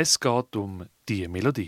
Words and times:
Es 0.00 0.20
geht 0.20 0.54
um 0.54 0.86
die 1.08 1.26
Melodie. 1.26 1.66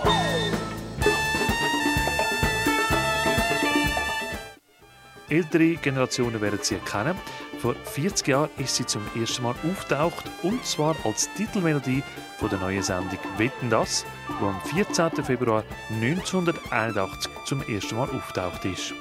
Ältere 5.29 5.75
Generationen 5.75 6.41
werden 6.41 6.61
sie 6.63 6.77
erkennen. 6.77 7.17
Vor 7.59 7.75
40 7.75 8.29
Jahren 8.29 8.51
ist 8.57 8.77
sie 8.77 8.87
zum 8.87 9.03
ersten 9.21 9.43
Mal 9.43 9.57
auftaucht 9.69 10.31
und 10.45 10.65
zwar 10.65 10.95
als 11.03 11.29
Titelmelodie 11.35 12.05
von 12.39 12.51
der 12.51 12.61
neuen 12.61 12.85
Sendung 12.85 13.19
Wetten 13.37 13.69
das, 13.69 14.07
wo 14.39 14.47
am 14.47 14.61
14. 14.61 15.25
Februar 15.25 15.65
1981 16.01 17.33
zum 17.47 17.63
ersten 17.63 17.97
Mal 17.97 18.11
auftaucht 18.11 18.65
ist. 18.65 18.95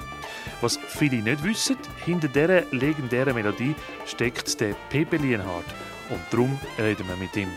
Was 0.62 0.78
viele 0.88 1.18
nicht 1.18 1.44
wissen, 1.44 1.78
hinter 2.04 2.30
dieser 2.30 2.64
legendären 2.72 3.36
Melodie 3.36 3.76
steckt 4.08 4.60
der 4.60 4.74
Pepe 4.90 5.18
Lienhardt 5.18 5.68
und 6.10 6.20
darum 6.32 6.60
reden 6.80 7.08
wir 7.08 7.16
mit 7.16 7.38
ihm. 7.38 7.52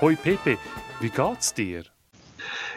Hoi 0.00 0.16
Pepe, 0.16 0.56
wie 1.00 1.10
geht's 1.10 1.52
dir? 1.52 1.82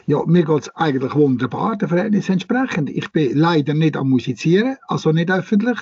Ja, 0.06 0.24
mir 0.26 0.44
geht 0.44 0.64
es 0.64 0.76
eigentlich 0.76 1.14
wunderbar, 1.16 1.78
der 1.78 1.88
Verhältnis 1.88 2.28
entsprechend. 2.30 2.90
Ich 2.90 3.12
bin 3.12 3.38
leider 3.38 3.74
nicht 3.74 3.96
am 3.96 4.10
Musizieren, 4.10 4.76
also 4.88 5.12
nicht 5.12 5.32
öffentlich, 5.32 5.80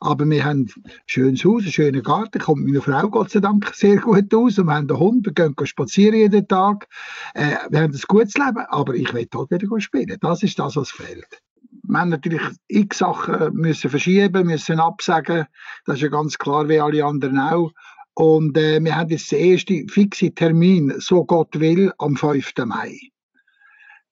aber 0.00 0.28
wir 0.28 0.44
haben 0.44 0.66
ein 0.66 0.92
schönes 1.06 1.44
Haus, 1.44 1.62
einen 1.62 1.72
schönen 1.72 2.02
Garten, 2.02 2.40
kommt 2.40 2.66
meine 2.66 2.82
Frau 2.82 3.08
Gott 3.08 3.30
sei 3.30 3.40
Dank 3.40 3.70
sehr 3.74 3.96
gut 3.96 4.34
aus 4.34 4.58
und 4.58 4.66
wir 4.66 4.74
haben 4.74 4.90
einen 4.90 4.98
Hund, 4.98 5.26
wir 5.26 5.32
gehen 5.32 5.54
spazieren 5.64 6.16
jeden 6.16 6.48
Tag. 6.48 6.88
Äh, 7.34 7.56
wir 7.70 7.80
haben 7.80 7.94
ein 7.94 8.00
gutes 8.06 8.34
Leben, 8.34 8.66
aber 8.68 8.94
ich 8.94 9.14
will 9.14 9.28
halt 9.32 9.50
wieder 9.50 9.80
spielen. 9.80 10.18
Das 10.20 10.42
ist 10.42 10.58
das, 10.58 10.76
was 10.76 10.90
fehlt. 10.90 11.40
Wir 11.84 12.00
haben 12.00 12.10
natürlich 12.10 12.42
x 12.66 12.98
Sachen 12.98 13.54
müssen 13.54 13.88
verschieben, 13.88 14.46
müssen 14.46 14.80
absagen. 14.80 15.46
Das 15.86 15.96
ist 15.96 16.02
ja 16.02 16.08
ganz 16.08 16.36
klar, 16.36 16.68
wie 16.68 16.80
alle 16.80 17.04
anderen 17.04 17.38
auch. 17.38 17.72
Und 18.18 18.58
äh, 18.58 18.82
wir 18.82 18.96
haben 18.96 19.10
jetzt 19.10 19.30
den 19.30 19.52
ersten 19.52 19.88
fixen 19.88 20.34
Termin, 20.34 20.92
so 20.98 21.24
Gott 21.24 21.60
will, 21.60 21.92
am 21.98 22.16
5. 22.16 22.52
Mai. 22.64 22.98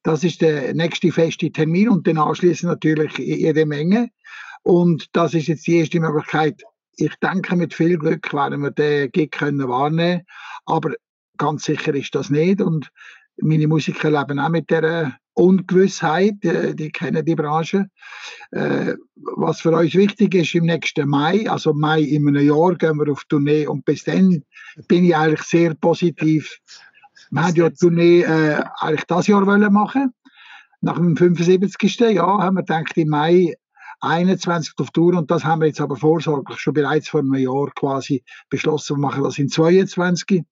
Das 0.04 0.22
ist 0.22 0.42
der 0.42 0.72
nächste 0.74 1.10
feste 1.10 1.50
Termin 1.50 1.88
und 1.88 2.06
dann 2.06 2.16
anschließend 2.16 2.70
natürlich 2.70 3.18
jede 3.18 3.66
Menge. 3.66 4.10
Und 4.62 5.08
das 5.12 5.34
ist 5.34 5.48
jetzt 5.48 5.66
die 5.66 5.78
erste 5.78 5.98
Möglichkeit. 5.98 6.62
Ich 6.98 7.16
denke, 7.16 7.56
mit 7.56 7.74
viel 7.74 7.98
Glück 7.98 8.32
werden 8.32 8.62
wir 8.62 8.70
den 8.70 9.10
Gig 9.10 9.32
können 9.32 9.68
wahrnehmen. 9.68 10.22
Aber 10.66 10.92
ganz 11.36 11.64
sicher 11.64 11.92
ist 11.92 12.14
das 12.14 12.30
nicht. 12.30 12.60
Und 12.60 12.88
meine 13.38 13.66
Musiker 13.66 14.12
leben 14.12 14.38
auch 14.38 14.50
mit 14.50 14.70
der 14.70 15.18
Ungewissheit, 15.36 16.34
die, 16.42 16.74
die 16.74 16.90
kennen 16.90 17.24
die 17.24 17.34
Branche. 17.34 17.86
Äh, 18.50 18.94
was 19.36 19.60
für 19.60 19.72
uns 19.72 19.94
wichtig 19.94 20.34
ist, 20.34 20.54
im 20.54 20.64
nächsten 20.64 21.08
Mai, 21.08 21.48
also 21.48 21.72
Mai 21.72 22.00
in 22.00 22.26
einem 22.26 22.46
Jahr, 22.46 22.74
gehen 22.74 22.98
wir 22.98 23.12
auf 23.12 23.24
Tournee 23.28 23.66
und 23.66 23.84
bis 23.84 24.04
dann 24.04 24.42
bin 24.88 25.04
ich 25.04 25.16
eigentlich 25.16 25.42
sehr 25.42 25.74
positiv 25.74 26.60
wir 27.30 27.42
haben 27.42 27.56
ja 27.56 27.68
die 27.68 27.76
Tournee 27.76 28.22
äh, 28.22 28.62
eigentlich 28.78 29.04
das 29.04 29.26
Jahr 29.26 29.46
wollen 29.46 29.72
machen. 29.72 30.14
Nach 30.80 30.96
dem 30.96 31.16
75. 31.16 31.98
Jahr 32.00 32.38
haben 32.38 32.56
wir 32.56 32.62
gedacht, 32.62 32.96
im 32.96 33.08
Mai 33.08 33.54
21 34.00 34.74
auf 34.78 34.90
Tour 34.90 35.16
und 35.16 35.30
das 35.30 35.44
haben 35.44 35.60
wir 35.60 35.66
jetzt 35.66 35.80
aber 35.80 35.96
vorsorglich 35.96 36.58
schon 36.58 36.74
bereits 36.74 37.08
vor 37.08 37.20
einem 37.20 37.34
Jahr 37.34 37.70
quasi 37.74 38.22
beschlossen. 38.50 38.96
Wir 38.96 39.00
machen 39.00 39.24
das 39.24 39.38
in 39.38 39.48
22. 39.48 40.44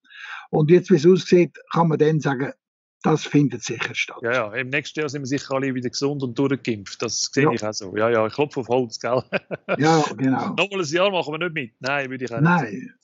Und 0.51 0.71
jetzt, 0.71 0.91
wie 0.91 0.97
es 0.97 1.07
aussieht, 1.07 1.57
kann 1.73 1.89
man 1.89 1.99
dann 1.99 2.21
sagen, 2.21 2.53
das 3.05 3.24
findet 3.27 3.62
sicher 3.62 3.94
statt. 3.94 4.16
Ja, 4.22 4.33
ja, 4.33 4.55
im 4.55 4.70
nächsten 4.70 4.98
Jahr 4.98 5.08
sind 5.10 5.22
wir 5.22 5.27
sicher 5.27 5.55
alle 5.55 5.74
wieder 5.74 5.91
gesund 5.91 6.22
und 6.22 6.38
durchgeimpft. 6.38 7.02
Das 7.02 7.30
sehe 7.33 7.44
ja. 7.44 7.50
ich 7.52 7.62
auch 7.62 7.74
so. 7.74 7.94
Ja, 7.97 8.08
ja, 8.08 8.27
ich 8.27 8.33
klopfe 8.33 8.60
auf 8.60 8.69
Holz, 8.69 8.98
gell? 8.98 9.22
ja, 9.78 10.02
genau. 10.16 10.55
Nochmal 10.55 10.80
ein 10.80 10.86
Jahr 10.86 11.10
machen 11.10 11.34
wir 11.34 11.38
nicht 11.38 11.55
mit. 11.55 11.72
Nein, 11.80 12.08
würde 12.08 12.25
ich 12.25 12.32
auch 12.32 12.41
nicht 12.41 12.48
Nein. 12.48 12.94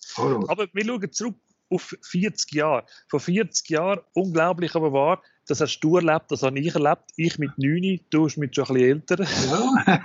Aber 0.48 0.66
wir 0.72 0.84
schauen 0.84 1.12
zurück 1.12 1.36
auf 1.68 1.94
40 2.02 2.52
Jahre. 2.54 2.86
Vor 3.08 3.20
40 3.20 3.68
Jahren, 3.68 4.00
unglaublich 4.14 4.74
aber 4.74 4.90
wahr, 4.92 5.22
das 5.50 5.60
hast 5.60 5.80
du 5.80 5.96
erlebt, 5.96 6.26
das 6.28 6.44
habe 6.44 6.60
ich 6.60 6.72
erlebt. 6.72 7.02
Ich 7.16 7.36
mit 7.38 7.58
9, 7.58 7.98
du 8.10 8.22
bist 8.24 8.38
mit 8.38 8.54
schon 8.54 8.66
ein 8.68 8.74
bisschen 8.74 8.88
älter. 8.88 9.26
Ja, 9.50 10.00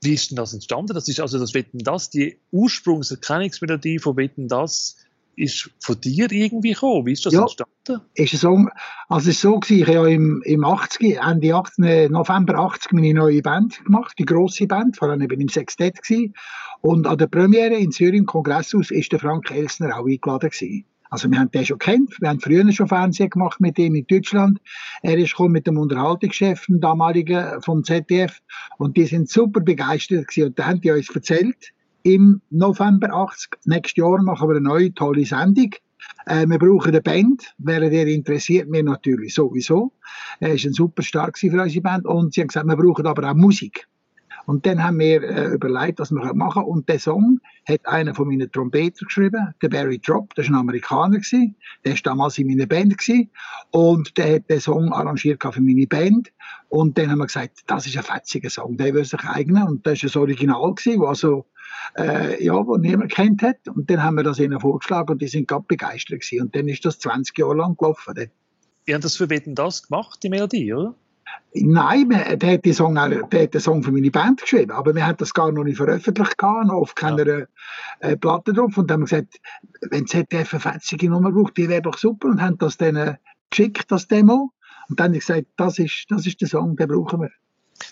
Wie 0.02 0.14
ist 0.14 0.30
denn 0.30 0.36
das 0.36 0.54
entstanden? 0.54 0.94
Das 0.94 1.08
ist 1.08 1.20
also 1.20 1.38
das 1.38 1.52
Wetten 1.52 1.78
das, 1.78 2.10
die 2.10 2.38
Ursprungserkennungsmelodie 2.52 3.98
von 3.98 4.16
Wetten 4.16 4.48
das 4.48 4.96
ist 5.36 5.70
von 5.78 5.98
dir 6.00 6.30
irgendwie 6.30 6.72
gekommen. 6.72 7.06
Wie 7.06 7.12
ist 7.12 7.24
das 7.24 7.32
ja, 7.32 7.42
entstanden? 7.42 8.02
Ist 8.14 8.34
es 8.34 8.40
so, 8.40 8.66
also 9.08 9.30
es 9.30 9.36
ist 9.36 9.40
so 9.40 9.58
gewesen, 9.58 9.82
ich 9.82 9.96
habe 9.96 10.08
ja 10.08 10.14
im, 10.14 10.42
im 10.44 10.64
80, 10.64 11.18
Ende 11.18 11.54
80, 11.54 12.10
November 12.10 12.58
80 12.58 12.92
meine 12.92 13.14
neue 13.14 13.40
Band 13.40 13.82
gemacht, 13.84 14.14
die 14.18 14.26
grosse 14.26 14.66
Band, 14.66 14.96
vor 14.96 15.08
allem 15.08 15.22
eben 15.22 15.40
im 15.40 15.48
Sextett 15.48 16.02
gewesen. 16.02 16.34
Und 16.82 17.06
an 17.06 17.18
der 17.18 17.26
Premiere 17.26 17.74
in 17.74 17.90
Zürich 17.90 18.18
im 18.18 18.26
Kongresshaus 18.26 18.90
ist 18.90 19.12
der 19.12 19.18
Frank 19.18 19.50
Elsner 19.50 19.98
auch 19.98 20.06
eingeladen 20.06 20.50
gewesen. 20.50 20.84
Also 21.10 21.30
wir 21.30 21.38
haben 21.38 21.50
den 21.50 21.66
schon 21.66 21.78
kennt, 21.78 22.20
wir 22.20 22.28
haben 22.28 22.40
früher 22.40 22.70
schon 22.72 22.88
Fernsehen 22.88 23.30
gemacht 23.30 23.60
mit 23.60 23.78
ihm 23.78 23.96
in 23.96 24.06
Deutschland. 24.06 24.60
Er 25.02 25.18
ist 25.18 25.32
gekommen 25.32 25.52
mit 25.52 25.66
dem 25.66 25.76
Unterhaltungschef, 25.76 26.66
dem 26.66 26.80
damaligen 26.80 27.60
vom 27.62 27.82
ZDF 27.82 28.40
und 28.78 28.96
die 28.96 29.06
sind 29.06 29.28
super 29.28 29.60
begeistert 29.60 30.28
gewesen. 30.28 30.48
und 30.48 30.58
da 30.58 30.66
haben 30.66 30.80
die 30.80 30.90
uns 30.90 31.10
erzählt, 31.10 31.72
im 32.04 32.40
November 32.50 33.12
80, 33.12 33.50
nächstes 33.64 33.96
Jahr 33.96 34.22
machen 34.22 34.48
wir 34.48 34.56
eine 34.56 34.66
neue 34.66 34.94
tolle 34.94 35.24
Sendung. 35.26 35.74
Äh, 36.26 36.46
wir 36.46 36.58
brauchen 36.58 36.88
eine 36.88 37.02
Band. 37.02 37.54
Wäre 37.58 37.90
der 37.90 38.06
interessiert, 38.06 38.68
mir 38.68 38.82
natürlich 38.82 39.34
sowieso. 39.34 39.92
Er 40.38 40.54
ist 40.54 40.64
ein 40.64 40.72
super 40.72 41.02
stark 41.02 41.38
für 41.38 41.50
unsere 41.50 41.82
Band. 41.82 42.06
Und 42.06 42.34
sie 42.34 42.40
haben 42.40 42.48
gesagt, 42.48 42.66
wir 42.66 42.76
brauchen 42.76 43.06
aber 43.06 43.30
auch 43.30 43.34
Musik. 43.34 43.86
Und 44.50 44.66
dann 44.66 44.82
haben 44.82 44.98
wir 44.98 45.22
äh, 45.22 45.54
überlegt, 45.54 46.00
was 46.00 46.10
wir 46.10 46.34
machen 46.34 46.64
Und 46.64 46.88
der 46.88 46.98
Song 46.98 47.38
hat 47.68 47.86
einer 47.86 48.16
von 48.16 48.26
meinen 48.26 48.50
Trompeter 48.50 49.06
geschrieben, 49.06 49.54
der 49.62 49.68
Barry 49.68 50.00
Drop, 50.00 50.34
das 50.34 50.50
war 50.50 50.56
ein 50.56 50.60
Amerikaner, 50.62 51.18
gewesen. 51.18 51.54
der 51.84 51.92
war 51.92 52.00
damals 52.02 52.36
in 52.36 52.48
meiner 52.48 52.66
Band. 52.66 52.98
Gewesen. 52.98 53.30
Und 53.70 54.18
der 54.18 54.34
hat 54.34 54.50
den 54.50 54.58
Song 54.58 54.92
arrangiert 54.92 55.40
für 55.40 55.60
meine 55.60 55.86
Band. 55.86 56.32
Und 56.68 56.98
dann 56.98 57.12
haben 57.12 57.18
wir 57.18 57.26
gesagt, 57.26 57.60
das 57.68 57.86
ist 57.86 57.96
ein 57.96 58.02
fetziger 58.02 58.50
Song, 58.50 58.76
der 58.76 58.92
will 58.92 59.04
sich 59.04 59.22
eignen. 59.22 59.62
Und 59.62 59.86
das 59.86 60.02
war 60.02 60.16
ein 60.16 60.20
Original, 60.20 60.74
gewesen, 60.74 61.04
also 61.04 61.46
äh, 61.96 62.44
ja, 62.44 62.60
niemand 62.80 63.12
kennt 63.12 63.42
hat. 63.42 63.68
Und 63.68 63.88
dann 63.88 64.02
haben 64.02 64.16
wir 64.16 64.24
das 64.24 64.40
ihnen 64.40 64.58
vorgeschlagen 64.58 65.12
und 65.12 65.22
die 65.22 65.28
sind 65.28 65.46
ganz 65.46 65.64
begeistert 65.68 66.22
gewesen. 66.22 66.46
Und 66.46 66.56
dann 66.56 66.66
ist 66.66 66.84
das 66.84 66.98
20 66.98 67.38
Jahre 67.38 67.54
lang 67.54 67.76
gelaufen. 67.76 68.14
Ihr 68.86 68.94
habt 68.96 69.04
das 69.04 69.14
für 69.14 69.30
Wetten 69.30 69.54
das 69.54 69.86
gemacht, 69.86 70.24
die 70.24 70.28
Melodie, 70.28 70.74
oder? 70.74 70.96
Nein, 71.52 72.10
der 72.10 72.52
hat, 72.52 72.64
den 72.64 72.74
Song, 72.74 72.94
der 72.94 73.42
hat 73.42 73.54
den 73.54 73.60
Song 73.60 73.82
für 73.82 73.90
meine 73.90 74.10
Band 74.10 74.40
geschrieben, 74.40 74.70
aber 74.70 74.94
wir 74.94 75.04
haben 75.04 75.16
das 75.16 75.34
gar 75.34 75.50
noch 75.50 75.64
nicht 75.64 75.78
veröffentlicht, 75.78 76.40
noch 76.40 76.72
auf 76.72 76.94
keiner 76.94 77.26
ja. 77.26 77.46
äh, 77.98 78.16
Platte 78.16 78.52
drauf. 78.52 78.78
Und 78.78 78.88
dann 78.88 79.00
haben 79.00 79.10
wir 79.10 79.22
gesagt, 79.22 79.40
wenn 79.90 80.06
ZDF 80.06 80.54
eine 80.54 80.60
fetzige 80.60 81.10
Nummer 81.10 81.32
braucht, 81.32 81.56
die 81.56 81.68
wäre 81.68 81.82
doch 81.82 81.98
super 81.98 82.28
und 82.28 82.40
haben 82.40 82.56
das 82.58 82.76
dann 82.76 83.16
geschickt, 83.50 83.90
das 83.90 84.06
Demo. 84.06 84.52
Und 84.88 85.00
dann 85.00 85.08
habe 85.08 85.16
ich 85.16 85.26
gesagt, 85.26 85.46
das 85.56 85.78
ist, 85.80 86.06
das 86.08 86.24
ist 86.26 86.40
der 86.40 86.48
Song, 86.48 86.76
den 86.76 86.86
brauchen 86.86 87.20
wir. 87.20 87.30
Und 87.30 87.32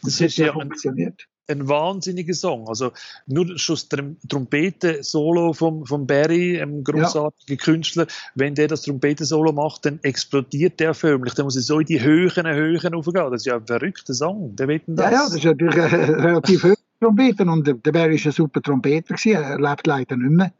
das, 0.02 0.18
das 0.18 0.20
ist 0.20 0.36
ja 0.36 0.52
funktioniert 0.52 1.26
ein 1.48 1.68
wahnsinniger 1.68 2.34
Song. 2.34 2.68
Also 2.68 2.92
nur 3.26 3.58
schon 3.58 3.76
das 3.76 3.88
Trompeten-Solo 4.28 5.52
vom, 5.52 5.86
vom 5.86 6.06
Barry, 6.06 6.60
einem 6.60 6.84
großartigen 6.84 7.56
ja. 7.56 7.64
Künstler, 7.64 8.06
wenn 8.34 8.54
der 8.54 8.68
das 8.68 8.82
Trompeten-Solo 8.82 9.52
macht, 9.52 9.86
dann 9.86 9.98
explodiert 10.02 10.78
der 10.80 10.94
förmlich. 10.94 11.34
Dann 11.34 11.46
muss 11.46 11.56
er 11.56 11.62
so 11.62 11.80
in 11.80 11.86
die 11.86 12.00
Höhen, 12.00 12.46
Höhen 12.46 12.94
aufgehen. 12.94 13.30
Das 13.30 13.42
ist 13.42 13.46
ja 13.46 13.56
ein 13.56 13.66
verrückter 13.66 14.14
Song. 14.14 14.54
Der 14.56 14.68
wird 14.68 14.82
das. 14.86 15.06
Ja, 15.06 15.12
ja, 15.12 15.24
das 15.24 15.34
ist 15.34 15.44
natürlich 15.44 15.76
äh, 15.76 15.84
relativ 15.84 16.64
hoch. 16.64 16.74
Trompeten 17.00 17.48
und 17.48 17.64
der 17.64 17.74
Barry 17.92 18.18
war 18.18 18.26
ein 18.26 18.32
super 18.32 18.60
Trompeter 18.60 19.14
gewesen. 19.14 19.40
Er 19.40 19.60
lebt 19.60 19.86
leider 19.86 20.16
nicht 20.16 20.32
mehr. 20.32 20.52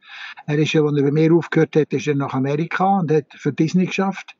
Er 0.45 0.57
ist 0.57 0.71
ja, 0.71 0.81
als 0.81 0.97
er 0.97 1.03
bei 1.03 1.11
mir 1.11 1.33
aufgehört 1.33 1.75
hat, 1.75 1.91
ist 1.91 2.07
er 2.07 2.15
nach 2.15 2.33
Amerika 2.33 2.99
und 2.99 3.11
hat 3.11 3.25
für 3.35 3.51
Disney 3.51 3.87
geschafft. 3.87 4.37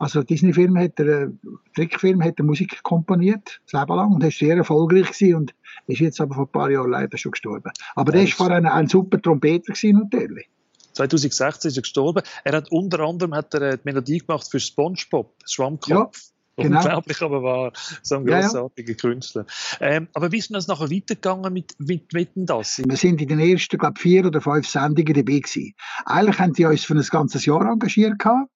Also 0.00 0.22
Disney-Film 0.22 0.78
hat 0.78 0.98
er, 0.98 1.06
äh, 1.06 1.28
Trickfilm 1.74 2.24
hat 2.24 2.38
er 2.38 2.44
Musik 2.44 2.82
komponiert, 2.82 3.60
das 3.70 3.78
Leben 3.78 3.94
lang 3.94 4.14
und 4.14 4.24
ist 4.24 4.38
sehr 4.38 4.56
erfolgreich 4.56 5.12
gewesen 5.12 5.34
und 5.36 5.54
ist 5.88 6.00
jetzt 6.00 6.20
aber 6.22 6.34
vor 6.34 6.44
ein 6.44 6.52
paar 6.52 6.70
Jahren 6.70 6.90
leider 6.90 7.18
schon 7.18 7.32
gestorben. 7.32 7.70
Aber 7.94 8.10
ja, 8.12 8.20
der 8.20 8.28
war 8.28 8.36
vorher 8.36 8.74
ein, 8.74 8.88
super 8.88 9.20
Trompeter 9.20 9.74
gewesen, 9.74 10.08
natürlich. 10.10 10.48
2016 10.94 11.68
ist 11.68 11.76
er 11.76 11.82
gestorben. 11.82 12.22
Er 12.44 12.56
hat 12.56 12.72
unter 12.72 13.00
anderem 13.00 13.34
hat 13.34 13.52
er 13.52 13.62
äh, 13.62 13.76
die 13.76 13.82
Melodie 13.84 14.18
gemacht 14.18 14.48
für 14.50 14.58
SpongeBob, 14.58 15.34
Schwammkopf. 15.46 15.88
Ja. 15.88 16.10
Genau. 16.56 16.80
Unglaublich, 16.80 17.22
aber 17.22 17.42
war 17.42 17.72
so 18.02 18.16
ein 18.16 18.26
großartiger 18.26 18.90
ja, 18.90 18.94
ja. 18.94 19.00
Künstler. 19.00 19.46
Ähm, 19.80 20.08
aber 20.12 20.30
wie 20.30 20.36
ist 20.36 20.50
denn 20.50 20.54
das 20.54 20.66
nachher 20.66 20.90
weitergegangen 20.90 21.50
mit, 21.54 21.74
mit 21.78 22.12
Wetten 22.12 22.44
das? 22.44 22.82
Wir 22.84 22.96
sind 22.98 23.22
in 23.22 23.28
den 23.28 23.40
ersten, 23.40 23.78
glaube 23.78 23.98
vier 23.98 24.26
oder 24.26 24.42
fünf 24.42 24.68
Sendungen 24.68 25.14
dabei 25.14 25.38
gewesen. 25.38 25.72
Eigentlich 26.04 26.38
haben 26.38 26.52
die 26.52 26.66
uns 26.66 26.84
für 26.84 26.94
ein 26.94 27.02
ganzes 27.02 27.46
Jahr 27.46 27.62
engagiert 27.62 28.18
gehabt. 28.18 28.50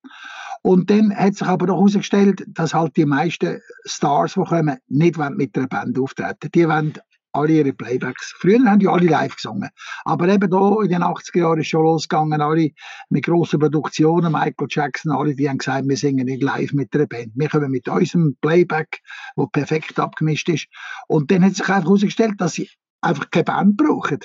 Und 0.66 0.88
dann 0.88 1.14
hat 1.14 1.34
sich 1.34 1.46
aber 1.46 1.66
doch 1.66 1.76
herausgestellt, 1.76 2.42
dass 2.48 2.72
halt 2.72 2.96
die 2.96 3.04
meisten 3.04 3.60
Stars, 3.84 4.32
die 4.32 4.44
kommen, 4.44 4.78
nicht 4.88 5.18
mit 5.18 5.58
einer 5.58 5.66
Band 5.66 5.98
auftreten. 5.98 6.50
Die 6.54 6.66
wollen 6.66 6.94
alle 7.32 7.52
ihre 7.52 7.74
Playbacks. 7.74 8.34
Früher 8.38 8.64
haben 8.64 8.78
die 8.78 8.88
alle 8.88 9.06
live 9.06 9.36
gesungen. 9.36 9.68
Aber 10.06 10.26
eben 10.26 10.50
da 10.50 10.82
in 10.82 10.88
den 10.88 11.02
80er 11.02 11.38
Jahren 11.38 11.60
ist 11.60 11.68
schon 11.68 11.82
losgegangen, 11.82 12.40
alle 12.40 12.70
mit 13.10 13.26
grossen 13.26 13.60
Produktionen, 13.60 14.32
Michael 14.32 14.68
Jackson, 14.70 15.12
alle, 15.12 15.34
die 15.34 15.50
haben 15.50 15.58
gesagt, 15.58 15.86
wir 15.86 15.98
singen 15.98 16.24
nicht 16.24 16.42
live 16.42 16.72
mit 16.72 16.94
einer 16.94 17.08
Band. 17.08 17.32
Wir 17.34 17.50
kommen 17.50 17.70
mit 17.70 17.86
unserem 17.86 18.34
Playback, 18.40 19.00
wo 19.36 19.46
perfekt 19.46 20.00
abgemischt 20.00 20.48
ist. 20.48 20.68
Und 21.08 21.30
dann 21.30 21.44
hat 21.44 21.56
sich 21.56 21.68
einfach 21.68 21.84
herausgestellt, 21.84 22.36
dass 22.38 22.54
sie 22.54 22.70
einfach 23.04 23.30
keine 23.30 23.44
Band 23.44 23.76
brauchen. 23.76 24.18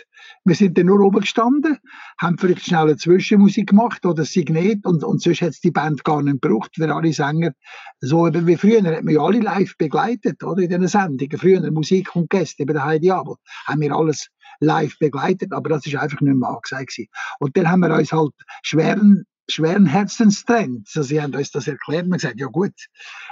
Wir 0.46 0.56
sind 0.56 0.78
dann 0.78 0.88
nur 0.88 1.00
oben 1.02 1.22
gestanden, 1.22 1.78
haben 2.18 2.38
vielleicht 2.38 2.66
schnell 2.66 2.84
eine 2.84 2.98
Zwischenmusik 2.98 3.70
gemacht 3.70 4.06
oder 4.06 4.26
Signet 4.26 4.86
und, 4.86 5.04
und 5.04 5.22
sonst 5.22 5.42
es 5.42 5.60
die 5.60 5.72
Band 5.72 6.04
gar 6.04 6.22
nicht 6.22 6.42
gebraucht, 6.42 6.72
weil 6.78 6.92
alle 6.92 7.14
Sänger, 7.14 7.52
so 8.00 8.28
eben 8.28 8.48
wie 8.48 8.58
früher, 8.58 8.84
hat 8.84 9.04
man 9.04 9.14
ja 9.14 9.22
alle 9.22 9.40
live 9.40 9.78
begleitet, 9.78 10.44
oder, 10.44 10.62
in 10.62 10.70
diesen 10.70 10.88
Sendungen. 10.88 11.38
Früher 11.38 11.72
Musik 11.72 12.16
und 12.16 12.30
Gäste, 12.30 12.66
bei 12.66 12.74
der 12.74 12.86
Heidi 12.86 13.12
Abel, 13.12 13.36
haben 13.68 13.82
wir 13.82 13.96
alles 13.96 14.30
live 14.60 14.98
begleitet, 15.00 15.54
aber 15.54 15.70
das 15.70 15.86
ist 15.86 15.96
einfach 15.96 16.22
nicht 16.22 16.36
mehr 16.36 16.50
angesagt 16.50 16.98
Und 17.40 17.56
dann 17.56 17.70
haben 17.70 17.82
wir 17.82 17.94
uns 17.94 18.12
halt 18.12 18.34
schweren 18.64 19.26
schweren 19.52 19.88
Herzens 19.88 20.46
trennt. 20.46 20.88
Also 20.96 21.02
sie 21.02 21.20
haben 21.20 21.34
uns 21.34 21.50
das 21.50 21.68
erklärt. 21.68 22.06
Wir 22.06 22.12
haben 22.12 22.20
gesagt, 22.20 22.40
ja 22.40 22.46
gut, 22.46 22.74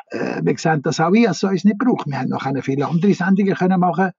äh, 0.07 0.41
wir 0.43 0.57
sehen 0.57 0.81
das 0.81 0.99
auch 0.99 1.13
ich, 1.13 1.27
als 1.27 1.43
es 1.43 1.49
uns 1.49 1.63
nicht 1.63 1.77
braucht. 1.77 2.07
Wir 2.07 2.19
haben 2.19 2.29
noch 2.29 2.43
viele 2.63 2.87
andere 2.87 3.13
Sendungen 3.13 3.53
können 3.53 3.79
machen 3.79 4.11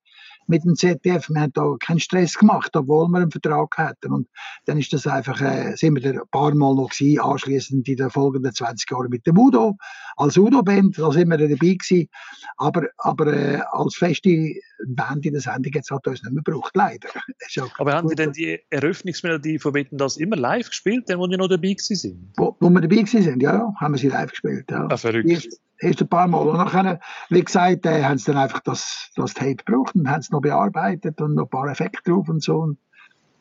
mit 0.49 0.65
dem 0.65 0.75
ZDF. 0.75 1.29
Wir 1.29 1.41
haben 1.43 1.53
da 1.53 1.77
keinen 1.79 2.01
Stress 2.01 2.35
gemacht, 2.35 2.75
obwohl 2.75 3.09
wir 3.09 3.19
einen 3.19 3.31
Vertrag 3.31 3.77
hatten. 3.77 4.13
Und 4.13 4.29
dann 4.67 4.79
ist 4.79 4.93
das 4.93 5.07
einfach, 5.07 5.41
äh, 5.41 5.77
sind 5.77 5.95
wir 5.95 6.03
da 6.03 6.21
ein 6.21 6.29
paar 6.31 6.55
Mal 6.55 6.75
noch 6.75 6.91
gewesen, 6.91 7.21
anschließend 7.21 7.87
in 7.89 7.97
den 7.97 8.11
folgenden 8.11 8.53
20 8.53 8.91
Jahren 8.91 9.11
mit 9.11 9.27
dem 9.27 9.39
Udo, 9.39 9.77
als 10.17 10.37
Udo-Band, 10.37 10.99
da 10.99 11.13
sind 11.13 11.29
wir 11.29 11.39
dabei 11.39 11.57
gewesen. 11.57 12.09
Aber, 12.57 12.87
aber 12.99 13.33
äh, 13.33 13.61
als 13.73 13.97
feste 13.97 14.55
Band 14.87 15.27
in 15.27 15.33
der 15.33 15.43
Sendung 15.43 15.73
jetzt 15.73 15.91
hat 15.91 16.07
uns 16.07 16.23
nicht 16.23 16.33
mehr 16.33 16.43
gebraucht, 16.43 16.75
leider. 16.75 17.09
aber 17.79 17.93
haben 17.93 18.09
Sie 18.09 18.15
denn 18.15 18.33
die 18.33 18.59
Eröffnungsmelodie 18.71 19.59
von 19.59 19.75
Wetten 19.75 19.99
das 19.99 20.17
immer 20.17 20.37
live 20.37 20.69
gespielt, 20.69 21.05
dann 21.09 21.19
wo 21.19 21.27
Sie 21.29 21.37
noch 21.37 21.49
dabei 21.49 21.75
sind? 21.79 22.33
Wo, 22.37 22.57
wo 22.59 22.71
wir 22.71 22.81
dabei 22.81 23.05
sind, 23.05 23.43
ja, 23.43 23.73
haben 23.77 23.95
wir 23.95 23.99
sie 23.99 24.09
live 24.09 24.31
gespielt. 24.31 24.71
Ja. 24.71 24.87
Ah, 24.89 24.97
verrückt 24.97 25.29
erst 25.29 25.61
ein 25.83 26.09
paar 26.09 26.27
Mal. 26.29 26.49
Und 26.49 26.73
dann, 26.73 26.99
wie 27.31 27.43
gesagt, 27.43 27.87
äh, 27.87 28.03
haben 28.03 28.19
sie 28.19 28.33
dann 28.33 28.43
einfach 28.43 28.61
das, 28.61 29.11
das 29.17 29.35
Tape 29.35 29.57
gebraucht 29.57 29.95
und 29.95 30.09
haben 30.09 30.21
es 30.21 30.31
noch 30.31 30.41
bearbeitet 30.41 31.21
und 31.21 31.35
noch 31.35 31.45
ein 31.45 31.51
paar 31.51 31.69
Effekte 31.69 32.11
drauf 32.11 32.29
und 32.29 32.43
so. 32.43 32.57
Und 32.59 32.79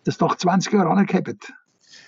das 0.03 0.17
doch 0.17 0.35
20 0.35 0.73
Jahre 0.73 0.89
angehebt. 0.89 1.53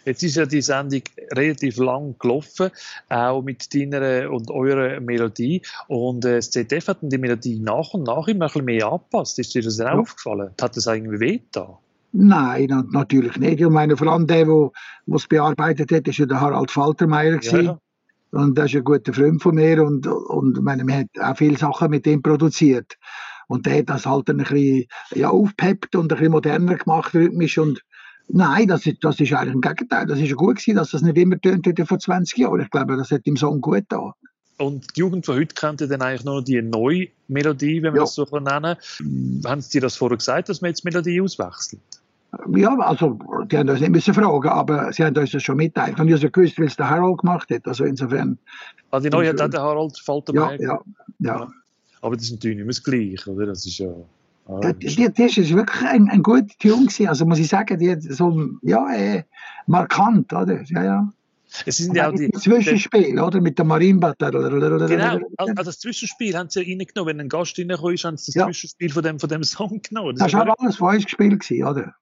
Jetzt 0.05 0.23
ist 0.23 0.35
ja 0.35 0.45
die 0.45 0.61
Sendung 0.61 1.01
relativ 1.33 1.77
lang 1.77 2.15
gelaufen, 2.19 2.71
auch 3.09 3.41
mit 3.41 3.73
deiner 3.73 4.31
und 4.31 4.49
eurer 4.49 4.99
Melodie. 4.99 5.61
Und 5.87 6.25
äh, 6.25 6.37
das 6.37 6.51
ZDF 6.51 6.87
hat 6.87 6.97
die 7.01 7.17
Melodie 7.17 7.59
nach 7.59 7.93
und 7.93 8.03
nach 8.03 8.27
immer 8.27 8.45
ein 8.45 8.47
bisschen 8.47 8.65
mehr 8.65 8.87
angepasst. 8.87 9.39
Ist 9.39 9.53
dir 9.53 9.61
das 9.61 9.77
ja. 9.77 9.91
aufgefallen? 9.93 10.51
Hat 10.59 10.77
das 10.77 10.87
irgendwie 10.87 11.19
weh 11.19 11.39
da? 11.51 11.77
Nein, 12.11 12.87
natürlich 12.91 13.37
nicht. 13.37 13.61
Ich 13.61 13.69
meine, 13.69 13.95
vor 13.95 14.07
allem 14.07 14.25
der, 14.25 14.45
der 14.45 14.71
es 15.13 15.27
bearbeitet 15.27 15.91
hat, 15.91 16.07
ist 16.07 16.17
ja 16.17 16.25
der 16.25 16.41
Harald 16.41 16.71
Faltermeier. 16.71 17.39
Ja, 17.41 17.79
und 18.31 18.57
das 18.57 18.67
ist 18.67 18.75
ein 18.75 18.83
guter 18.83 19.13
Freund 19.13 19.41
von 19.41 19.55
mir 19.55 19.83
und, 19.83 20.05
und 20.07 20.61
meine, 20.63 20.85
wir 20.85 20.95
haben 20.95 21.09
auch 21.21 21.37
viele 21.37 21.57
Sachen 21.57 21.89
mit 21.89 22.05
ihm 22.05 22.21
produziert. 22.21 22.97
Und 23.47 23.65
der 23.65 23.79
hat 23.79 23.89
das 23.89 24.05
halt 24.05 24.29
ein 24.29 24.37
bisschen 24.37 24.85
ja, 25.15 25.29
aufgepeppt 25.29 25.95
und 25.95 26.11
ein 26.11 26.17
bisschen 26.17 26.31
moderner 26.31 26.75
gemacht, 26.75 27.15
rhythmisch. 27.15 27.57
Und 27.57 27.83
nein, 28.27 28.67
das 28.67 28.85
ist, 28.85 28.97
das 29.01 29.19
ist 29.19 29.33
eigentlich 29.33 29.55
im 29.55 29.61
Gegenteil. 29.61 30.05
Das 30.05 30.19
ist 30.19 30.35
gut 30.35 30.57
gewesen, 30.57 30.75
dass 30.75 30.91
das 30.91 31.01
nicht 31.01 31.17
immer 31.17 31.41
tönt 31.41 31.65
wie 31.65 31.85
vor 31.85 31.97
20 31.97 32.37
Jahren. 32.37 32.61
Ich 32.61 32.69
glaube, 32.69 32.95
das 32.95 33.09
hat 33.09 33.21
im 33.25 33.37
Song 33.37 33.59
gut 33.59 33.85
da. 33.89 34.13
Und 34.59 34.95
die 34.95 34.99
Jugend 34.99 35.25
von 35.25 35.37
heute 35.37 35.55
kennt 35.55 35.81
ja 35.81 35.87
dann 35.87 36.01
eigentlich 36.01 36.25
nur 36.25 36.43
die 36.43 36.61
neue 36.61 37.07
Melodie, 37.27 37.81
wenn 37.81 37.93
wir 37.93 38.01
ja. 38.01 38.03
das 38.03 38.13
so 38.13 38.25
nennen. 38.25 38.75
Haben 39.45 39.61
Sie 39.61 39.71
dir 39.71 39.81
das 39.81 39.95
vorher 39.95 40.17
gesagt, 40.17 40.49
dass 40.49 40.61
man 40.61 40.69
jetzt 40.69 40.85
Melodie 40.85 41.21
auswechselt? 41.21 41.81
Ja, 42.55 42.77
also, 42.77 43.19
die 43.51 43.57
haben 43.57 43.69
uns 43.69 43.79
nicht 43.79 43.91
müssen 43.91 44.13
fragen, 44.13 44.49
aber 44.49 44.93
sie 44.93 45.03
haben 45.03 45.17
uns 45.17 45.31
das 45.31 45.41
schon 45.41 45.57
mitteilt. 45.57 45.99
Und 45.99 46.07
ich 46.07 46.15
habe 46.15 46.31
gewusst, 46.31 46.59
weil 46.59 46.67
es 46.67 46.75
der 46.75 46.89
Harold 46.89 47.19
gemacht 47.19 47.49
hat. 47.49 47.67
Also 47.67 47.85
insofern. 47.85 48.37
Also 48.91 49.09
die 49.09 49.15
neue 49.15 49.29
hat 49.29 49.53
der 49.53 49.61
Harold 49.61 49.97
Faltermeier 49.97 50.59
ja, 50.59 50.79
ja, 51.19 51.39
ja, 51.39 51.47
Aber 52.01 52.15
das 52.15 52.25
ist 52.25 52.31
natürlich 52.33 52.57
nicht 52.57 52.65
mehr 52.65 52.73
das 52.73 52.83
Gleiche, 52.83 53.31
oder? 53.31 53.47
Das 53.47 53.65
ist 53.65 53.79
ja. 53.79 53.89
Ah, 54.47 54.73
die, 54.73 54.87
die, 54.87 55.11
das 55.11 55.37
ist 55.37 55.53
wirklich 55.53 55.83
ein, 55.85 56.09
ein 56.09 56.23
guter 56.23 56.47
Tune 56.59 56.85
gewesen. 56.85 57.07
Also 57.07 57.25
muss 57.25 57.39
ich 57.39 57.47
sagen, 57.47 57.77
die 57.79 57.95
so, 57.99 58.49
ja, 58.61 58.93
äh, 58.93 59.23
markant, 59.67 60.31
oder? 60.33 60.61
Ja, 60.63 60.83
ja. 60.83 61.13
Es 61.65 61.77
sind 61.77 61.95
ja 61.95 62.09
auch 62.09 62.13
die, 62.13 62.31
Zwischenspiel, 62.31 63.19
oder? 63.19 63.41
Mit 63.41 63.57
der 63.57 63.65
Marimba. 63.65 64.13
Genau, 64.19 65.19
also 65.37 65.63
das 65.63 65.79
Zwischenspiel 65.79 66.37
haben 66.37 66.49
sie 66.49 66.61
ja 66.61 66.67
reingenommen. 66.67 67.07
Wenn 67.07 67.21
ein 67.21 67.29
Gast 67.29 67.57
reingekommen 67.57 67.95
ist, 67.95 68.03
haben 68.03 68.17
sie 68.17 68.27
das 68.27 68.35
ja. 68.35 68.45
Zwischenspiel 68.45 68.91
von 68.91 69.03
dem, 69.03 69.19
von 69.19 69.29
dem 69.29 69.43
Song 69.43 69.81
genommen. 69.81 70.15
Das, 70.15 70.31
das 70.31 70.33
war 70.33 70.55
alles 70.59 70.79
uns 70.79 71.05
gespielt, 71.05 71.39
gewesen, 71.39 71.63
oder? 71.65 71.95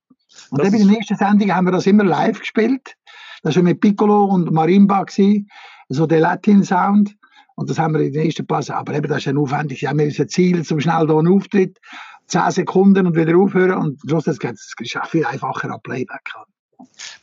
Und 0.49 0.61
dann 0.61 0.71
bei 0.71 0.77
der 0.77 0.87
nächsten 0.87 1.15
Sendung 1.15 1.53
haben 1.53 1.65
wir 1.65 1.71
das 1.71 1.85
immer 1.85 2.03
live 2.03 2.39
gespielt. 2.39 2.95
Das 3.43 3.55
war 3.55 3.63
mit 3.63 3.79
Piccolo 3.79 4.25
und 4.25 4.51
Marimba, 4.51 5.03
gewesen, 5.03 5.49
so 5.89 6.05
der 6.05 6.19
Latin-Sound. 6.19 7.15
Und 7.55 7.69
das 7.69 7.79
haben 7.79 7.93
wir 7.93 8.01
in 8.01 8.13
den 8.13 8.25
ersten 8.25 8.45
Pass. 8.45 8.69
Aber 8.69 8.93
eben, 8.93 9.07
das 9.07 9.19
ist 9.19 9.27
dann 9.27 9.37
aufwendig. 9.37 9.81
Wir 9.81 9.89
haben 9.89 9.99
ein 9.99 10.11
Ziel 10.11 10.63
zum 10.63 10.79
schnell 10.79 11.05
hier 11.07 11.17
einen 11.17 11.33
Auftritt. 11.33 11.79
10 12.27 12.51
Sekunden 12.51 13.07
und 13.07 13.15
wieder 13.15 13.37
aufhören. 13.37 13.77
Und 13.77 14.01
schluss, 14.01 14.25
das 14.25 14.37
ist 14.37 14.97
auch 14.97 15.07
viel 15.07 15.25
einfacher 15.25 15.71
an 15.71 15.81
Playback. 15.81 16.29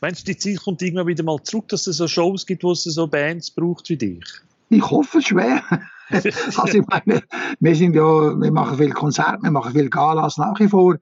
Meinst 0.01 0.27
du, 0.27 0.33
die 0.33 0.37
Zeit 0.37 0.63
kommt 0.63 0.81
irgendwann 0.81 1.07
wieder 1.07 1.23
mal 1.23 1.41
zurück, 1.43 1.67
dass 1.69 1.87
es 1.87 1.97
so 1.97 2.07
Shows 2.07 2.45
gibt, 2.45 2.63
wo 2.63 2.71
es 2.71 2.83
so 2.83 3.07
Bands 3.07 3.51
braucht 3.51 3.89
wie 3.89 3.97
dich? 3.97 4.23
Ich 4.69 4.83
hoffe 4.89 5.21
schwer. 5.21 5.63
also 6.09 6.79
ich 6.79 6.87
meine, 6.87 7.23
wir 7.59 7.75
sind 7.75 7.95
ja, 7.95 8.01
wir 8.03 8.51
machen 8.51 8.77
viel 8.77 8.91
Konzerte, 8.91 9.43
wir 9.43 9.51
machen 9.51 9.73
viel 9.73 9.89
Galas 9.89 10.37
nach 10.37 10.59
wie 10.59 10.67
vor. 10.67 10.97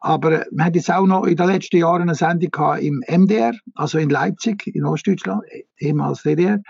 Aber 0.00 0.46
wir 0.50 0.64
haben 0.64 0.74
jetzt 0.74 0.90
auch 0.90 1.06
noch 1.06 1.24
in 1.24 1.36
den 1.36 1.46
letzten 1.46 1.78
Jahren 1.78 2.02
eine 2.02 2.14
Sendung 2.14 2.50
gehabt 2.50 2.82
im 2.82 3.02
MDR, 3.08 3.52
also 3.74 3.98
in 3.98 4.10
Leipzig, 4.10 4.66
in 4.68 4.84
Ostdeutschland, 4.84 5.42
ehemals 5.78 6.22
DDR. 6.22 6.60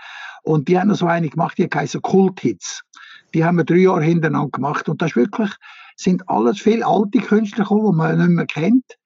Und 0.43 0.67
die 0.67 0.79
haben 0.79 0.87
noch 0.87 0.95
so 0.95 1.05
eine 1.05 1.29
gemacht, 1.29 1.57
die 1.57 1.69
heißt 1.71 2.01
Kulthits. 2.01 2.81
Die 3.33 3.45
haben 3.45 3.57
wir 3.57 3.65
drei 3.65 3.77
Jahre 3.77 4.03
hintereinander 4.03 4.49
gemacht. 4.49 4.89
Und 4.89 5.01
das 5.01 5.11
ist 5.11 5.15
wirklich, 5.15 5.51
sind 5.95 6.27
alles 6.27 6.59
viele 6.59 6.85
alte 6.85 7.19
Künstler 7.19 7.65
gekommen, 7.65 7.91
die 7.91 7.97
man 7.97 8.17
nicht 8.17 8.29
mehr 8.29 8.45
kennt. 8.47 8.97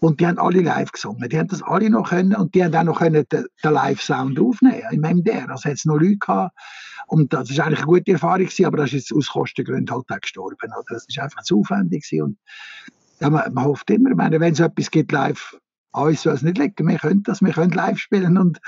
Und 0.00 0.20
die 0.20 0.26
haben 0.26 0.38
alle 0.38 0.60
live 0.60 0.92
gesungen. 0.92 1.28
Die 1.28 1.38
haben 1.38 1.48
das 1.48 1.62
alle 1.62 1.90
noch 1.90 2.10
können 2.10 2.34
und 2.34 2.54
die 2.54 2.64
haben 2.64 2.74
auch 2.74 2.84
noch 2.84 2.98
können 3.00 3.24
den, 3.32 3.46
den 3.64 3.72
Live-Sound 3.72 4.38
aufnehmen 4.38 4.82
im 4.92 5.00
MDR. 5.00 5.50
Also 5.50 5.68
hat 5.68 5.76
es 5.76 5.84
noch 5.84 5.98
Leute 5.98 6.18
gehabt. 6.18 6.56
Und 7.08 7.32
das 7.32 7.50
ist 7.50 7.58
eigentlich 7.58 7.80
eine 7.80 7.86
gute 7.86 8.12
Erfahrung 8.12 8.44
gewesen, 8.44 8.66
aber 8.66 8.76
das 8.76 8.92
ist 8.92 9.10
jetzt 9.10 9.12
aus 9.12 9.30
Kostengründen 9.30 9.92
halt 9.92 10.04
auch 10.08 10.20
gestorben. 10.20 10.72
Das 10.88 11.06
ist 11.08 11.18
einfach 11.18 11.42
zu 11.42 11.60
aufwendig 11.60 12.04
gewesen. 12.08 12.22
Und 12.22 12.38
ja, 13.20 13.30
man, 13.30 13.52
man 13.52 13.64
hofft 13.64 13.90
immer, 13.90 14.14
meine, 14.14 14.40
wenn 14.40 14.52
es 14.52 14.60
etwas 14.60 14.90
gibt 14.90 15.12
live, 15.12 15.56
uns 15.92 16.22
soll 16.22 16.34
es 16.34 16.42
nicht 16.42 16.58
liegen. 16.58 16.86
Wir 16.86 16.98
können 16.98 17.22
das, 17.22 17.42
wir 17.42 17.52
können 17.52 17.72
live 17.72 17.98
spielen 17.98 18.38
und, 18.38 18.58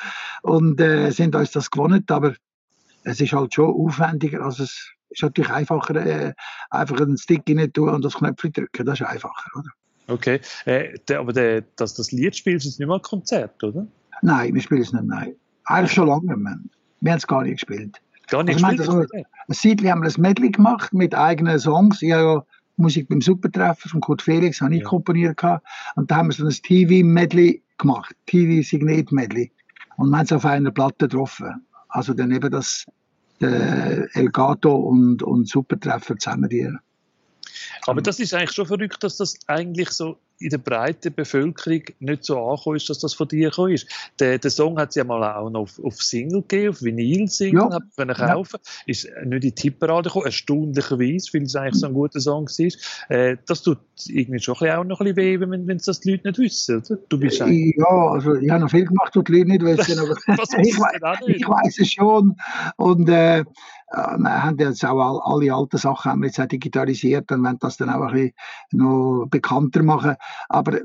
und 0.43 0.81
äh, 0.81 1.11
sind 1.11 1.35
uns 1.35 1.53
das 1.53 1.71
gewonnen, 1.71 2.05
aber 2.09 2.35
es 3.05 3.21
ist 3.21 3.33
halt 3.33 3.55
schon 3.55 3.71
aufwendiger, 3.71 4.43
als 4.45 4.59
es 4.59 4.93
ist 5.11 5.23
natürlich 5.23 5.51
einfacher, 5.51 5.97
äh, 5.97 6.35
einfach 6.71 7.01
einen 7.01 7.19
Stick 7.19 7.43
rein 7.49 7.73
tun 7.73 7.91
und 7.91 8.05
das 8.05 8.15
Knöpfchen 8.15 8.53
drücken, 8.53 8.87
das 8.87 9.01
ist 9.01 9.07
einfacher, 9.07 9.59
oder? 9.59 9.71
Okay, 10.07 10.41
äh, 10.65 10.99
der, 11.09 11.21
aber 11.21 11.33
der, 11.33 11.63
das, 11.77 11.95
das 11.95 12.11
Lied 12.11 12.37
spielst 12.37 12.67
ist 12.67 12.79
nicht 12.79 12.89
mehr 12.89 12.97
ein 12.97 13.03
Konzert, 13.03 13.63
oder? 13.63 13.87
Nein, 14.23 14.55
wir 14.55 14.61
spielen 14.61 14.83
es 14.83 14.93
nicht, 14.93 15.05
nein. 15.05 15.35
Eigentlich 15.65 15.93
schon 15.93 16.09
lange, 16.09 16.37
wir, 16.37 16.59
wir 17.01 17.13
haben 17.13 17.19
es 17.19 17.27
gar 17.27 17.43
nicht 17.43 17.65
gespielt. 17.65 18.01
Gar 18.29 18.45
nicht 18.45 18.63
also, 18.63 18.77
gespielt? 18.77 19.15
Also, 19.15 19.25
ein 19.49 19.55
Seitlich 19.55 19.91
haben 19.91 20.03
wir 20.03 20.09
ein 20.09 20.21
Medley 20.21 20.51
gemacht 20.51 20.93
mit 20.93 21.15
eigenen 21.15 21.59
Songs. 21.59 22.03
Ich 22.03 22.13
habe 22.13 22.23
ja 22.23 22.45
Musik 22.81 23.09
beim 23.09 23.21
Supertreffer 23.21 23.89
von 23.89 24.01
Kurt 24.01 24.23
Felix, 24.23 24.61
habe 24.61 24.75
ich 24.75 24.83
ja. 24.83 24.89
komponiert. 24.89 25.37
Gehabt. 25.37 25.67
Und 25.97 26.11
da 26.11 26.17
haben 26.17 26.29
wir 26.29 26.35
so 26.35 26.45
ein 26.45 26.51
TV-Medley 26.51 27.63
gemacht, 27.79 28.15
TV-Signet-Medley. 28.27 29.51
Und 29.97 30.11
wir 30.11 30.17
haben 30.19 30.25
es 30.25 30.33
auf 30.33 30.45
einer 30.45 30.71
Platte 30.71 31.09
getroffen. 31.09 31.67
Also 31.89 32.15
dann 32.15 32.31
eben 32.31 32.51
das 32.51 32.87
äh, 33.41 34.09
Elgato 34.13 34.75
und, 34.75 35.23
und 35.23 35.49
Supertreffer 35.49 36.17
zusammen. 36.17 36.49
Die, 36.49 36.71
aber 37.87 38.03
das 38.03 38.21
ist 38.21 38.35
eigentlich 38.35 38.53
schon 38.53 38.67
verrückt, 38.67 39.03
dass 39.03 39.17
das 39.17 39.39
eigentlich 39.47 39.91
so 39.91 40.19
in 40.41 40.49
der 40.49 40.59
breiten 40.59 41.13
Bevölkerung 41.15 41.83
nicht 41.99 42.25
so 42.25 42.39
angekommen 42.39 42.77
ist, 42.77 42.89
dass 42.89 42.99
das 42.99 43.15
von 43.15 43.29
dir 43.29 43.51
gekommen 43.51 43.73
ist. 43.73 43.87
Der, 44.19 44.39
der 44.39 44.51
Song 44.51 44.79
hat 44.79 44.91
es 44.91 44.95
ja 44.95 45.05
mal 45.05 45.23
auch 45.23 45.51
noch 45.51 45.61
auf, 45.61 45.81
auf 45.85 46.03
Single 46.03 46.41
gegeben, 46.43 46.71
auf 46.71 46.83
Vinyl-Single, 46.83 47.69
ja. 47.71 47.79
können 47.97 48.17
kaufen. 48.17 48.59
Ja. 48.63 48.83
Ist 48.87 49.05
nicht 49.05 49.33
in 49.33 49.41
die 49.41 49.53
Tipperade 49.53 50.09
gekommen, 50.09 50.27
erstaunlicherweise, 50.27 51.33
weil 51.35 51.43
es 51.43 51.57
eigentlich 51.57 51.75
so 51.75 51.87
ein 51.87 51.95
guter 51.95 52.21
Song 52.21 52.47
war. 52.47 53.17
Äh, 53.17 53.37
das 53.47 53.63
tut 53.63 53.79
irgendwie 54.07 54.41
schon 54.41 54.55
auch 54.55 54.85
noch 54.85 55.01
ein 55.01 55.15
bisschen 55.15 55.17
weh, 55.17 55.41
wenn, 55.41 55.67
wenn 55.67 55.79
das 55.79 56.01
die 56.01 56.13
Leute 56.13 56.29
nicht 56.29 56.39
wissen, 56.39 56.79
oder? 56.79 56.99
Du 57.09 57.19
bist 57.19 57.41
äh, 57.41 57.75
ja, 57.77 57.87
also 57.87 58.35
ich 58.37 58.51
habe 58.51 58.63
noch 58.63 58.71
viel 58.71 58.87
gemacht, 58.87 59.15
was 59.15 59.25
die 59.25 59.33
Leute 59.33 59.49
nicht 59.51 59.63
wissen, 59.63 59.99
aber 59.99 60.17
ich, 61.29 61.37
ich 61.37 61.49
weiß 61.49 61.79
es 61.79 61.93
schon. 61.93 62.37
Und 62.77 63.09
äh, 63.09 63.45
wir 63.93 64.43
haben 64.43 64.57
jetzt 64.59 64.85
auch 64.85 65.21
alle 65.25 65.53
alten 65.53 65.77
Sachen 65.77 66.13
haben 66.13 66.23
jetzt 66.23 66.41
auch 66.41 66.47
digitalisiert 66.47 67.33
und 67.33 67.43
wollen 67.43 67.59
das 67.59 67.77
dann 67.77 67.91
auch 67.91 68.03
ein 68.03 68.13
bisschen 68.13 68.33
noch 68.73 69.27
bekannter 69.29 69.83
machen. 69.83 70.15
Uh, 70.51 70.55
Aber 70.59 70.81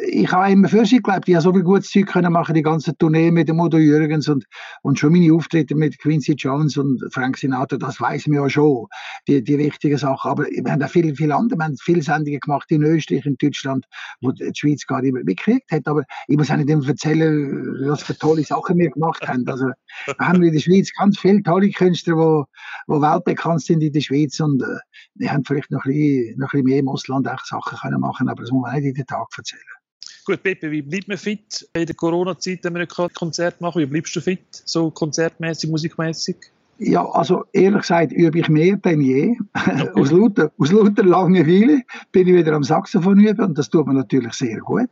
ich 0.00 0.30
habe 0.32 0.50
immer 0.50 0.68
für 0.68 0.86
sie 0.86 0.96
geglaubt, 0.96 1.28
ich 1.28 1.34
habe 1.34 1.42
so 1.42 1.52
viel 1.52 1.62
gutes 1.62 1.90
Zeug 1.90 2.06
können 2.06 2.32
machen, 2.32 2.54
die 2.54 2.62
ganze 2.62 2.96
Tournee 2.96 3.30
mit 3.30 3.48
dem 3.48 3.60
Udo 3.60 3.76
Jürgens 3.76 4.28
und, 4.28 4.46
und 4.82 4.98
schon 4.98 5.12
meine 5.12 5.32
Auftritte 5.34 5.74
mit 5.74 5.98
Quincy 5.98 6.32
Jones 6.32 6.76
und 6.76 7.02
Frank 7.10 7.36
Sinatra, 7.36 7.76
das 7.76 8.00
weiß 8.00 8.26
man 8.28 8.38
ja 8.38 8.48
schon, 8.48 8.86
die, 9.28 9.44
die 9.44 9.58
wichtigen 9.58 9.98
Sachen. 9.98 10.30
Aber 10.30 10.44
wir 10.44 10.72
haben 10.72 10.82
auch 10.82 10.88
viele, 10.88 11.14
viele 11.14 11.34
andere, 11.34 11.58
wir 11.58 11.64
haben 11.64 11.76
viele 11.76 12.02
Sendungen 12.02 12.40
gemacht 12.40 12.70
in 12.70 12.82
Österreich, 12.82 13.26
in 13.26 13.36
Deutschland, 13.36 13.84
wo 14.22 14.32
die 14.32 14.50
Schweiz 14.54 14.86
gar 14.86 15.02
nicht 15.02 15.12
mehr 15.12 15.24
mitgekriegt 15.24 15.70
hat. 15.70 15.86
Aber 15.86 16.04
ich 16.26 16.36
muss 16.36 16.50
auch 16.50 16.56
nicht 16.56 16.70
immer 16.70 16.86
erzählen, 16.88 17.76
was 17.88 18.02
für 18.02 18.16
tolle 18.16 18.44
Sachen 18.44 18.78
wir 18.78 18.90
gemacht 18.90 19.26
haben. 19.28 19.46
Also, 19.46 19.66
wir 20.06 20.26
haben 20.26 20.42
in 20.42 20.52
der 20.52 20.60
Schweiz 20.60 20.90
ganz 20.98 21.18
viele 21.18 21.42
tolle 21.42 21.70
Künstler, 21.70 22.46
die, 22.88 22.94
die 22.94 23.00
weltbekannt 23.00 23.62
sind 23.62 23.82
in 23.82 23.92
der 23.92 24.00
Schweiz 24.00 24.40
und 24.40 24.62
äh, 24.62 24.66
die 25.14 25.28
haben 25.28 25.44
vielleicht 25.44 25.70
noch 25.70 25.84
ein, 25.84 25.92
bisschen, 25.92 26.38
noch 26.38 26.46
ein 26.46 26.50
bisschen 26.50 26.64
mehr 26.64 26.78
im 26.78 26.88
Ausland 26.88 27.28
Sachen 27.44 27.78
können 27.78 28.00
machen 28.00 28.28
aber 28.28 28.42
das 28.42 28.50
muss 28.50 28.62
man 28.62 28.74
nicht 28.74 28.86
in 28.86 28.94
den 28.94 29.06
Tag 29.06 29.26
erzählen. 29.36 29.81
Gut, 30.24 30.42
Pepe, 30.42 30.70
wie 30.70 30.82
bleibt 30.82 31.08
man 31.08 31.18
fit 31.18 31.68
in 31.72 31.86
der 31.86 31.96
Corona-Zeit, 31.96 32.60
wenn 32.62 32.74
man 32.74 32.82
nicht 32.82 33.14
Konzert 33.14 33.60
machen 33.60 33.80
Wie 33.80 33.86
bleibst 33.86 34.14
du 34.14 34.20
fit, 34.20 34.44
so 34.64 34.90
konzertmäßig, 34.90 35.68
musikmäßig? 35.70 36.36
Ja, 36.78 37.04
also 37.10 37.44
ehrlich 37.52 37.82
gesagt 37.82 38.12
übe 38.12 38.38
ich 38.38 38.48
mehr 38.48 38.76
denn 38.76 39.00
je. 39.00 39.36
Okay. 39.54 39.90
aus, 39.94 40.10
lauter, 40.10 40.52
aus 40.58 40.72
lauter 40.72 41.04
Langeweile 41.04 41.82
bin 42.12 42.28
ich 42.28 42.34
wieder 42.34 42.52
am 42.54 42.64
Saxophon 42.64 43.20
üben 43.20 43.44
und 43.44 43.58
das 43.58 43.68
tut 43.68 43.86
mir 43.86 43.94
natürlich 43.94 44.32
sehr 44.32 44.58
gut. 44.58 44.90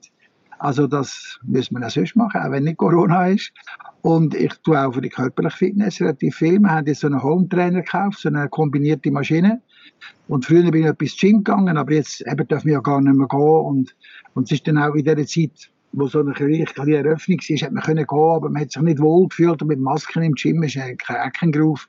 Also 0.58 0.86
das 0.86 1.38
müssen 1.42 1.78
wir 1.78 1.86
auch 1.86 1.90
sonst 1.90 2.16
machen, 2.16 2.42
auch 2.42 2.50
wenn 2.50 2.64
nicht 2.64 2.76
Corona 2.76 3.28
ist. 3.28 3.50
Und 4.02 4.34
ich 4.34 4.52
tue 4.62 4.78
auch 4.78 4.92
für 4.92 5.00
die 5.00 5.08
körperliche 5.08 5.56
Fitness 5.56 6.00
relativ 6.00 6.36
viel. 6.36 6.60
Wir 6.60 6.70
haben 6.70 6.86
jetzt 6.86 7.00
so 7.00 7.06
einen 7.06 7.22
Home-Trainer 7.22 7.82
gekauft, 7.82 8.20
so 8.20 8.28
eine 8.28 8.48
kombinierte 8.48 9.10
Maschine. 9.10 9.62
Und 10.28 10.44
früher 10.44 10.70
bin 10.70 10.82
ich 10.82 10.88
etwas 10.88 11.16
Gym 11.16 11.38
gegangen, 11.38 11.76
aber 11.76 11.92
jetzt 11.92 12.20
eben 12.20 12.46
dürfen 12.46 12.66
wir 12.66 12.74
ja 12.74 12.80
gar 12.80 13.00
nicht 13.00 13.16
mehr 13.16 13.26
gehen. 13.26 13.40
Und, 13.40 13.96
und 14.34 14.44
es 14.44 14.52
ist 14.52 14.66
dann 14.68 14.78
auch 14.78 14.94
in 14.94 15.04
dieser 15.04 15.26
Zeit, 15.26 15.70
wo 15.92 16.06
so 16.06 16.20
eine 16.20 16.38
richtige 16.38 16.96
Eröffnung 16.96 17.38
war, 17.38 17.66
hat 17.66 17.72
man 17.72 17.82
können 17.82 18.06
gehen, 18.06 18.18
aber 18.18 18.48
man 18.48 18.62
hat 18.62 18.70
sich 18.70 18.82
nicht 18.82 19.00
wohl 19.00 19.28
gefühlt 19.28 19.60
und 19.60 19.68
mit 19.68 19.80
Masken 19.80 20.22
im 20.22 20.34
Gym 20.34 20.62
ist 20.62 20.78
kein 20.98 21.16
Eckengruf. 21.16 21.88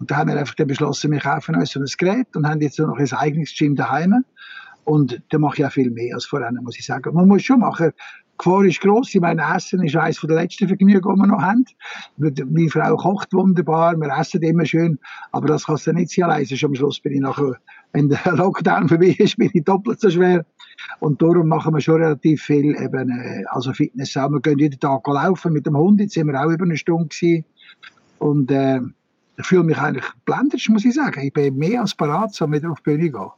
Und 0.00 0.10
da 0.10 0.16
haben 0.16 0.30
wir 0.30 0.38
einfach 0.38 0.54
dann 0.54 0.68
beschlossen, 0.68 1.12
wir 1.12 1.20
kaufen 1.20 1.54
uns 1.56 1.72
so 1.72 1.80
ein 1.80 1.86
Gerät 1.98 2.34
und 2.34 2.48
haben 2.48 2.60
jetzt 2.60 2.78
noch 2.78 2.96
ein 2.96 3.12
eigenes 3.12 3.54
Gym 3.54 3.76
daheim. 3.76 4.24
Und 4.84 5.22
da 5.30 5.38
mache 5.38 5.58
ich 5.58 5.66
auch 5.66 5.72
viel 5.72 5.90
mehr 5.90 6.14
als 6.14 6.26
vorher, 6.26 6.52
muss 6.52 6.78
ich 6.78 6.86
sagen. 6.86 7.14
Man 7.14 7.28
muss 7.28 7.42
schon 7.42 7.60
machen, 7.60 7.92
Gefahr 8.44 8.64
ist 8.64 8.80
gross. 8.82 9.14
Ich 9.14 9.22
meine, 9.22 9.42
Essen 9.56 9.82
ist 9.82 9.96
eines 9.96 10.20
der 10.20 10.36
letzten 10.36 10.68
Vergnügen, 10.68 11.00
die 11.00 11.20
wir 11.20 11.26
noch 11.26 11.40
haben. 11.40 11.64
Meine 12.18 12.68
Frau 12.68 12.94
kocht 12.96 13.32
wunderbar, 13.32 13.96
wir 13.96 14.14
essen 14.18 14.42
immer 14.42 14.66
schön, 14.66 14.98
aber 15.32 15.48
das 15.48 15.64
kannst 15.64 15.86
du 15.86 15.94
nicht 15.94 16.10
sein 16.10 16.24
allein. 16.24 16.46
Am 16.62 16.74
Schluss 16.74 17.00
bin 17.00 17.14
ich 17.14 17.20
nachher, 17.20 17.56
wenn 17.92 18.10
der 18.10 18.20
Lockdown 18.36 18.90
vorbei 18.90 19.16
ist, 19.18 19.38
bin 19.38 19.50
ich 19.54 19.64
doppelt 19.64 19.98
so 19.98 20.10
schwer. 20.10 20.44
Und 21.00 21.22
darum 21.22 21.48
machen 21.48 21.72
wir 21.72 21.80
schon 21.80 22.02
relativ 22.02 22.42
viel 22.42 22.76
eben, 22.76 23.10
äh, 23.10 23.44
also 23.48 23.72
Fitness. 23.72 24.14
Wir 24.14 24.40
gehen 24.40 24.58
jeden 24.58 24.78
Tag 24.78 25.06
laufen 25.06 25.54
mit 25.54 25.64
dem 25.64 25.78
Hund. 25.78 26.00
Jetzt 26.00 26.12
sind 26.12 26.26
wir 26.26 26.38
auch 26.38 26.50
über 26.50 26.64
eine 26.64 26.76
Stunde 26.76 27.08
gewesen. 27.08 27.46
Und 28.18 28.50
äh, 28.50 28.80
ich 29.38 29.46
fühle 29.46 29.64
mich 29.64 29.78
eigentlich 29.78 30.04
blendet, 30.26 30.68
muss 30.68 30.84
ich 30.84 30.94
sagen. 30.94 31.22
Ich 31.22 31.32
bin 31.32 31.56
mehr 31.56 31.80
als 31.80 31.94
parat, 31.94 32.38
um 32.42 32.52
wieder 32.52 32.70
auf 32.70 32.80
die 32.80 32.90
Bühne 32.90 33.10
gehen. 33.10 33.30